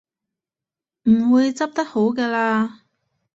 [1.03, 2.79] 唔會執得好嘅喇